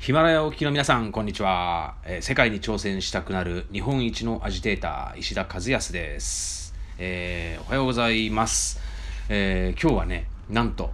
[0.00, 6.74] ヒマラヤ沖の皆さん、こんにちは、えー世界に挑戦したくなる日本一のアジテーター、石田和康です。
[6.96, 8.80] えーおはようございます、
[9.28, 10.90] えー今日はね、なんと、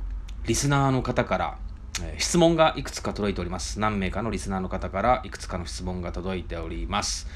[0.48, 1.58] リスナーの方から、
[2.02, 3.78] えー質問がいくつか届いております。
[3.78, 7.28] 何名かのリスナーの方からいくつかの質問が届いております。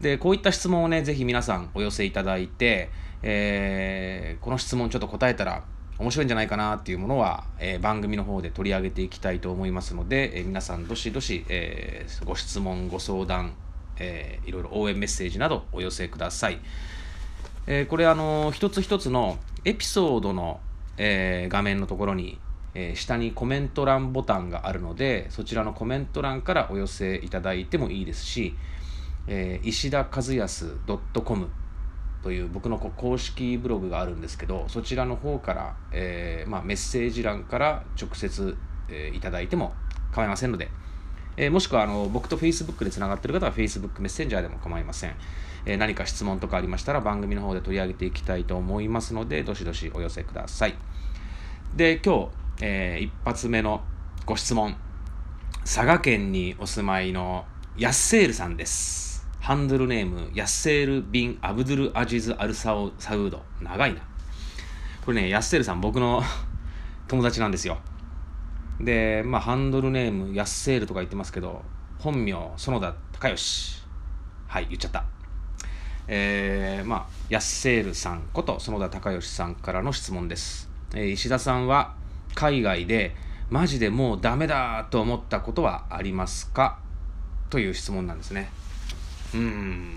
[0.00, 2.90] で、こういった質問をね、ぜひ皆さんお寄せいただいて、
[3.24, 5.64] えーこの質問ちょっと答えたら
[5.98, 13.54] 面白いんじゃないかなっていうものは、えー番組の方で取り上げていきたいと思いますので、えー皆さんどしどし、えーご質問ご相談、
[13.98, 16.60] えーいろいろ応援メッセージなどお寄せください、
[17.66, 20.60] えーこれあのー一つ一つのエピソードの、
[20.98, 22.38] えー画面のところに、
[22.74, 28.54] えー下にコメント欄ボタンがあるのでそちらのコメント欄からお寄せいただいてもいいですし、
[29.26, 30.76] えー石田和康
[31.24, 31.50] .com
[32.28, 38.54] という僕の公式ブログがあるんですけどそちらの方から、えーまあ、メッセージ欄から直接、
[38.90, 39.72] えーいただいても
[40.12, 40.68] 構いませんので、
[41.38, 45.14] えーもしくはあの僕と Facebook でつながってる方は Facebook メッセンジャーでも構いません、
[45.64, 50.74] え何か質問とかありましたら番組の方で取り上げていきたいと思いますのでどしどしお寄せください。
[51.74, 52.28] で今日、
[52.60, 53.80] えー一発目の
[54.26, 54.76] ご質問。
[55.64, 57.46] 佐賀県にお住まいの
[57.78, 59.17] ヤッセールさんです。
[59.48, 63.42] ハンドルネーム、ヤッセール・ビン・アブドゥル・アジズ・アルサウサウード。
[63.62, 64.02] 長いな。
[65.06, 66.22] これね、ヤッセールさん、僕の
[67.08, 67.78] 友達なんですよ。
[68.78, 71.64] で、まあ、ハンドルネーム、ヤッセールとか言ってますけど、
[71.98, 73.82] 本名、園田隆義。
[74.48, 75.06] はい、言っちゃった。
[76.08, 80.68] えー、まあ、ヤッセールさんこと園田隆義さんからの質問です。
[80.92, 81.94] えー石田さんは
[82.34, 83.16] 海外で
[83.48, 86.80] マジでもうダメだと思ったことはありますか？
[87.48, 88.50] という質問なんですね。
[89.34, 89.96] うん。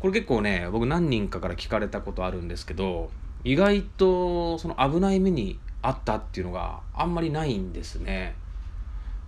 [0.00, 3.10] これ結構ね、僕何人かから聞かれたことあるんですけど、
[3.44, 8.34] 意外とその危ない目にあったっていうのがあんまりないんですね。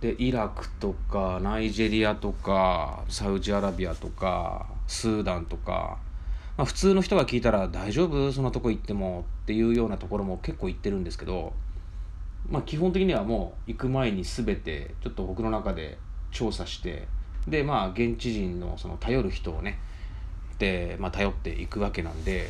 [0.01, 5.97] で、イラクとかナイジェリアとかサウジアラビアとかスーダンとか、
[6.57, 8.31] まあ、普通の人が聞いたら大丈夫？
[8.31, 11.53] そんなとこ行ってもっていうようなところも結構行ってるんですけど、
[12.49, 15.97] まあ、基本的にはもう行く前に全てちょっと僕の中で
[16.31, 17.07] 調査して
[17.47, 19.79] でまあ現地人のその頼る人をね
[20.57, 22.49] で、まあ、頼っていくわけなんで、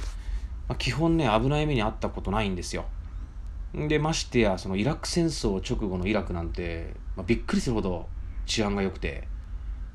[0.67, 2.85] まあ、基本ね危ない目に遭ったことないんですよ。
[3.73, 8.07] でましてやそのイラク戦争直後のイラクなんて、まあ、びっくりするほど
[8.45, 9.27] 治安が良くて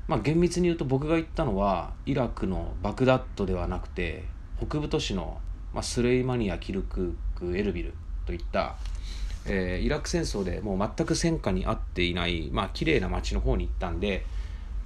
[0.07, 4.25] まあ厳密に言うと僕が行ったのはイラクのバグダッドではなくて
[4.59, 5.39] 北部都市の、
[5.73, 7.95] まあ、スレイマニアキルクークエルビル
[8.27, 8.75] といった
[9.47, 14.25] えーイラク戦争でもう全く戦火に遭っていないまあ綺麗な街の方に行ったんで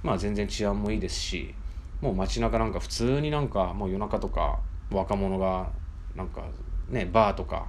[0.06, 1.52] まあ全然治安もいいですし
[2.00, 5.68] もう街中なんか普通になんかもう夜中とか若者が
[6.14, 6.44] なんか
[6.88, 7.66] ねバーとか、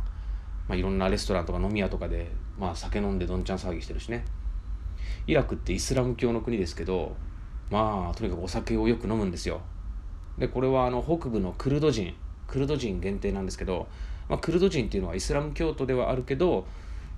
[0.68, 4.24] まあ、いろんなレストランとか飲み屋とかで、まあ、酒飲んでどんちゃん騒ぎしてるしね。
[5.26, 7.16] イラクってイスラム教の国ですけど
[7.72, 9.62] まあとにかくお酒をよく飲むんですよ。
[10.38, 12.14] でこれはあの北部のクルド人
[12.46, 13.88] クルド人限定なんですけど、
[14.30, 16.68] まあ、クルド人っていうのはイスラム教徒ではあるけど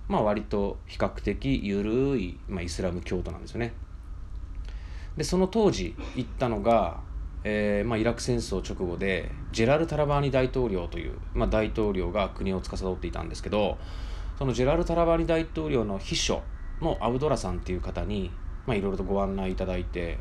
[0.08, 3.74] まあ割と比較的緩い、まあ、イスラム教徒なんですよね。
[5.18, 7.02] でその当時行ったのが、
[7.44, 13.78] えーまあ、イラク戦争直後でジェラル・タラバーニ大統領という、まあ、大統領が国を司っていたんですけど
[14.38, 16.42] そのジェラル・タラバーニ大統領の秘書
[16.82, 18.32] のアブドラさんっていう方に
[18.68, 20.20] いろいろとご案内いただいて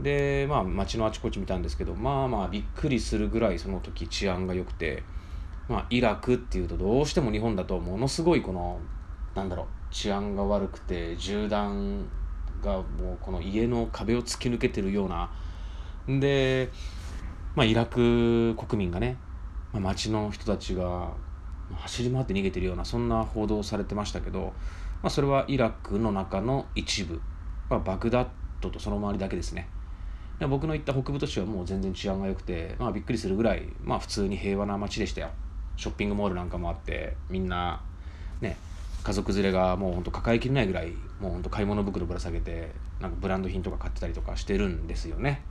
[0.00, 5.02] でまあ街のあちこち見たんですけどまあまあびっくりするぐらいその時治安が良くて、
[5.68, 8.78] まあ、イラクっていうとどうしても日本だとものすごいこの
[9.34, 12.06] なんだろう治安が悪くて銃弾
[12.66, 15.30] がもうこの家の壁を突き抜けてるような。
[16.08, 16.70] で、
[17.54, 19.16] まあ、イラク国民がね、
[19.72, 21.12] まあ、街の人たちが
[21.74, 24.52] 走り回って逃げてるようなそんな報道されてましたけど、
[25.02, 27.20] まあ、それはイラクの中の一部、
[27.70, 28.28] まあ、バグダッ
[28.60, 29.68] ドとその周りだけですね。
[30.38, 35.30] で僕の行った北部都市はもう全然治安が良くて、まあ、びっくりするぐらい、まあ、普通に平和な街でしたよ。
[35.76, 37.82] ショッピングモールなんかもあってみんな
[39.06, 40.90] 家族連れがもうほんと抱えきれないぐらい
[41.20, 45.42] もうほんと買い物袋ぶら下げてなんかブランド品とか買ってたりとかしてるんですよね。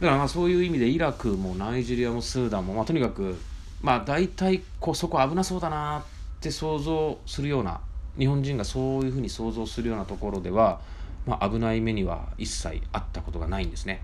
[0.00, 3.38] だからまあそういう意味でイラクもナイジェリアもスーダンも、まあ、とにかく
[3.80, 6.02] まあ大体こうそこ危なそうだなっ
[6.40, 7.80] て想像するような
[8.18, 10.80] 日本人がそういうふうに想像するようなところでは、
[11.24, 14.02] まあ、危ない目には一切あったことがないんですね。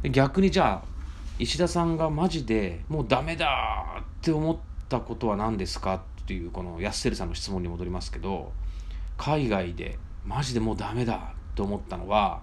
[0.00, 0.84] で逆にじゃあ
[1.38, 4.56] 石田さんがマジでもうダメだって思っ
[4.88, 8.52] たことは何ですかっていうこのヤッセルさんの質問に戻りますけど
[9.18, 12.40] 海外でマジでもうダメだと思ったのは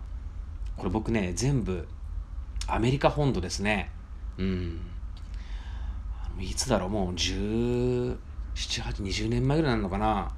[0.77, 1.87] これ僕ね全部
[2.67, 3.89] アメリカ本土ですね。
[4.37, 4.79] うん。
[6.39, 8.15] いつだろうもう17、
[8.55, 10.31] 8、20年前ぐらいなのかな。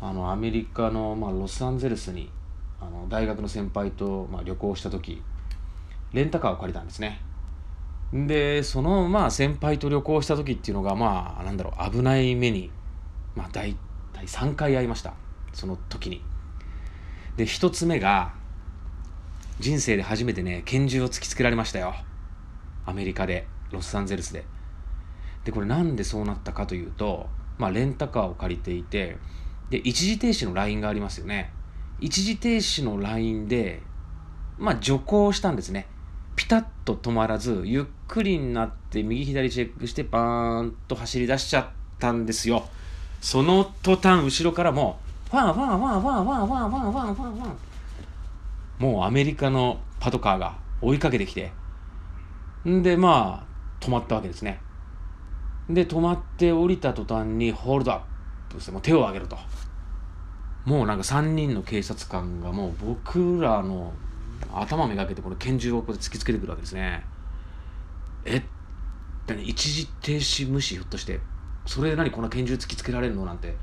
[0.00, 2.30] あのアメリカの、まあ、ロサンゼルスに
[2.80, 5.22] あの大学の先輩と、まあ、旅行した時
[6.12, 7.20] レンタカーを借りたんですね。
[8.12, 12.70] でそのまあ先輩と旅行した時っていうのがまあなんだろう危ない目に
[13.34, 13.76] まあ大
[14.12, 15.14] 体3回会いました。
[15.52, 16.22] その時に。
[17.36, 18.32] で1つ目が
[19.58, 21.94] 人生で初めてね拳銃を突きつけられましたよ。
[22.86, 24.44] アメリカでロサンゼルスで。
[25.44, 27.28] でこれなんでそうなったかというと
[27.58, 29.18] まあレンタカーを借りていて
[29.70, 31.52] で一時停止のラインがありますよね。
[32.00, 33.82] 一時停止のラインで
[34.58, 35.88] まあ徐行したんですね。
[36.36, 41.66] ピタッと止まらずゆっくりになって右左チェックしてバーンと走り出しちゃっ
[41.98, 42.66] たんですよ。
[43.20, 44.98] その途端後ろからも
[45.30, 47.14] ファンファンファンファンファンファンファンファン。
[47.14, 47.56] ファンファン
[48.78, 51.52] もうアメリカのパトカーが追いかけてきて。
[52.68, 54.60] んでまあ止まったわけですね。
[55.70, 59.38] で止まって降りた途端にホールドアップしてもう手を挙げると。
[60.64, 63.92] もうなんか3人の警察官がもう僕らの
[64.52, 67.04] 頭めがけてこの拳銃をこう突きつけてくるわけですね。
[68.24, 68.42] えっ
[69.26, 71.20] て一時停止無視ひょっとして
[71.66, 73.56] それで何こんな拳銃突きつけられるのなんて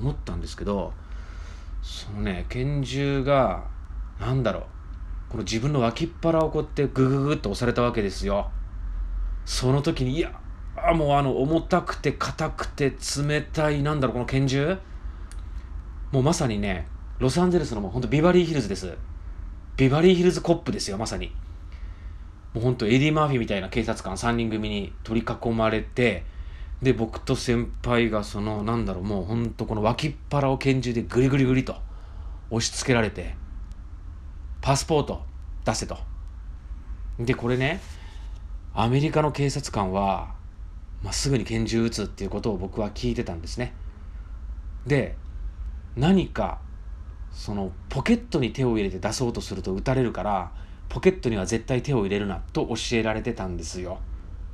[0.00, 0.92] 思ったんですけど
[1.82, 3.64] そのね拳銃が
[4.20, 4.62] なんだろう
[5.30, 8.50] この自分の脇っ腹をこうやってグググッと押されたわけですよ。
[9.44, 10.32] その時にいや
[10.76, 12.94] あもうあの重たくて硬くて
[13.26, 14.78] 冷たいなんだろうこの拳銃。
[16.12, 16.86] もうまさにね
[17.18, 18.96] ロサンゼルスのもうほんとビバリーヒルズです。
[19.78, 21.32] ビバリーヒルズコップですよまさに。
[22.52, 26.24] もうほんとエディ・マーフィーみたいな警察官3人組に取り囲まれて
[26.82, 31.76] で僕と先輩がそのなんだろうもうほんとこの脇っ腹を拳銃でグリグリグリと
[32.50, 33.36] 押し付けられて
[34.60, 35.22] パスポート
[35.64, 35.96] 出せと。
[37.20, 37.80] でこれね
[38.74, 40.34] アメリカの警察官は、
[41.04, 43.74] まあ、すぐに拳銃撃つっていうことを僕は聞いてたんですね。
[44.88, 45.14] で
[45.94, 46.58] 何か
[47.32, 50.52] そのポケットに手を入れて出そうとすると撃たれるから
[50.88, 54.00] ポケットには絶対手を入れるなと教えられてたんですよ。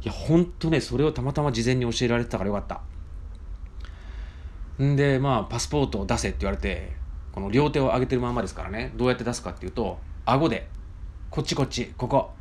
[0.03, 2.83] いやほんとねそれをたまたま事前に教えられてたからよかった。
[4.83, 6.93] んでまあパスポートを出せって言われて
[7.33, 10.69] この両手を上げてるままですからねどうやって出すかっていうと顎で
[11.31, 12.33] こっちこっちここ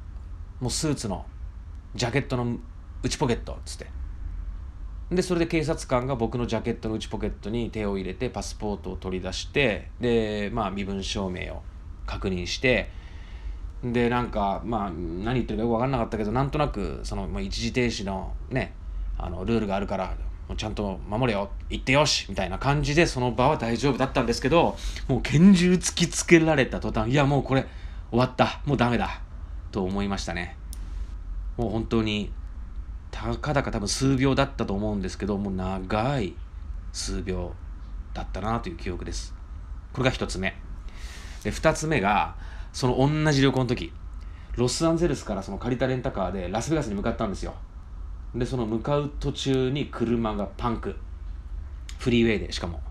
[0.60, 1.26] もうスーツの
[1.96, 2.58] ジャケットの
[3.04, 4.03] 内ポケットっつって。
[5.12, 11.62] でそれで警察官が僕のジャケットの内ポケットに手を入れてパスポートを取り出してでまあ身分証明を
[12.06, 12.90] 確認して
[13.84, 18.74] でなんかまあ何言ってるかよく分かんなかったけどなんとなくその、まあ、一時停止のね
[19.18, 20.16] あのルールがあるから
[20.58, 24.78] ちゃんと守れよ行ってよしみたいな感じでその場は大丈夫だったんですけど
[25.08, 27.66] もう拳銃突きつけられた途端いやもうこれ
[28.10, 29.22] 終わったもうダメだ
[29.72, 30.56] と思いましたね。
[31.58, 32.32] もう本当に
[33.14, 36.34] たかだか多分数秒だったと思うんですけどもう長い
[36.92, 37.54] 数秒
[38.14, 39.36] だったなという記憶です。
[39.94, 40.56] これが1つ目。
[41.44, 42.36] で2つ目が
[42.74, 43.94] その同じ旅行の時
[44.56, 47.54] ロスアンゼルスからその借りたレンタカーでラスベガスに向かったんですよ。
[48.34, 50.96] でその向かう途中に車がパンク。
[52.00, 52.82] フリーウェイでしかも。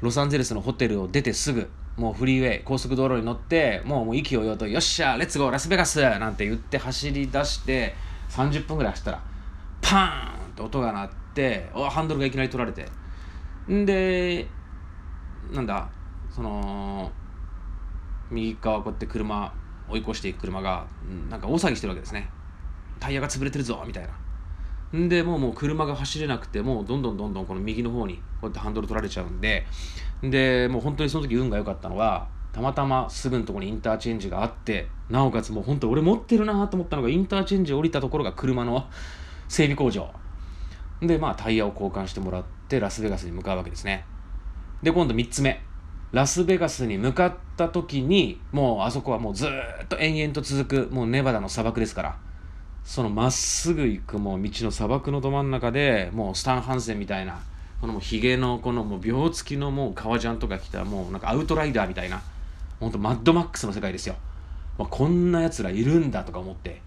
[0.00, 7.94] ロサンゼルスのホテルを出てすぐもうフリーウェイ高速道路に乗ってもうもう息をようと「よっしゃレッツゴーラスベガス!」なんて言って走り出して
[8.30, 9.22] 30分ぐらい走ったら
[9.84, 12.88] パーンと音が鳴ってハンドルがいきなり取られて。
[13.70, 14.48] んで
[15.52, 15.88] なんだ
[16.30, 17.10] その
[18.30, 19.52] 右側こうやって車
[19.88, 20.86] 追い越していく車が
[21.28, 22.30] なんか大騒ぎしてるわけですね。
[22.98, 24.08] タイヤが潰れてるぞみたい
[24.92, 24.98] な。
[24.98, 29.66] んでもうもう車が走れなくてもうどんどんどんどんこの右の方にこうやってハンドル取られちゃうんで。
[30.22, 38.88] でもう本当にその時運が良かったのはたまたますぐのところにインターチェンジがあってなおかつもう本当俺持ってるなと思ったのがインターチェンジ降りたところが車の
[39.48, 40.10] 整備工場。
[41.00, 44.04] でまあタイヤを交換してもらってラスベガスに向かうわけですね。
[44.82, 45.62] で今度3つ目。
[46.12, 52.16] ラスベガスに向かった時にもうあそこはもうずっと延々と続くもうネバダの砂漠ですから。
[52.84, 57.40] そのまっすぐ行くもう道の砂漠のど真ん中でもうスタン・ハンセンみたいな
[57.80, 62.22] このもうヒゲのこのもう秒付きのもう革ジャンとか着たもうなんかアウトライダーみたいな
[62.80, 64.16] ほんとマッドマックスの世界ですよ、
[64.78, 66.82] まあ、こんなやつらいるんだとか思って。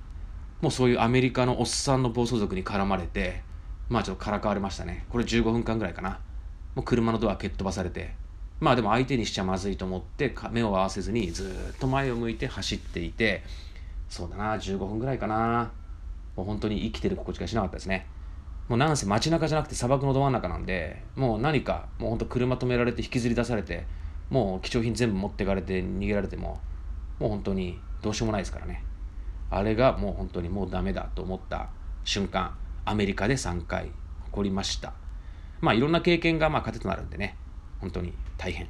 [0.61, 3.41] もうそういうアメリカのおっさんの暴走族に絡まれて
[3.89, 5.05] まあちょっとからかわれましたね。
[5.09, 6.19] これ15分間ぐらいかな。
[6.75, 8.13] もう車のドア蹴っ飛ばされて。
[8.59, 13.43] まあでも相手にしちゃまずいと思って目を合わせずにずっと前を向いて走っていて。
[14.09, 15.71] そうだな15分ぐらいかな。
[16.35, 18.07] もう本当に生きてる心地がしなかったですね。
[18.67, 23.85] もうなんせ街中じゃなくて砂漠のど真ん中なんでもう何かもう本当車止められて引きずり出されて
[24.29, 26.59] もう貴重品全部持ってかれて逃げられても
[27.17, 28.83] もう本当にどうしようもないですからね。
[29.49, 31.69] あれがもう本当にもうダメだと思った
[32.03, 33.91] 瞬間アメリカで3回起
[34.31, 34.93] こりました。
[35.61, 37.37] まあいろんな経験がまあ糧となるんでね。
[37.79, 38.67] 本当に大変。